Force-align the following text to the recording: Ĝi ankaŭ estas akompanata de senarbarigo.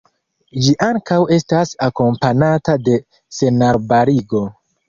Ĝi 0.67 0.71
ankaŭ 0.85 1.17
estas 1.37 1.75
akompanata 1.89 2.79
de 2.89 2.99
senarbarigo. 3.41 4.47